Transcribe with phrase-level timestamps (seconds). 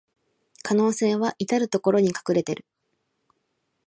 [0.63, 2.65] 可能性はいたるところに隠れてる